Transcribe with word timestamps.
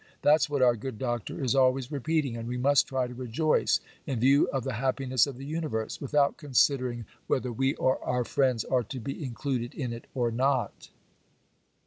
That's 0.23 0.49
what 0.49 0.63
our 0.63 0.75
good 0.75 0.97
Doctor 0.97 1.43
is 1.43 1.53
always 1.53 1.91
repeating; 1.91 2.35
and 2.35 2.47
we 2.47 2.57
must 2.57 2.87
try 2.87 3.05
to 3.05 3.13
rejoice, 3.13 3.79
in 4.07 4.19
view 4.19 4.47
of 4.49 4.63
the 4.63 4.73
happiness 4.73 5.27
of 5.27 5.37
the 5.37 5.45
universe, 5.45 6.01
without 6.01 6.37
considering 6.37 7.05
whether 7.27 7.51
we 7.53 7.75
or 7.75 8.03
our 8.03 8.25
friends 8.25 8.65
are 8.65 8.81
to 8.81 8.99
be 8.99 9.23
included 9.23 9.75
in 9.75 9.93
it 9.93 10.07
or 10.15 10.31
not. 10.31 10.89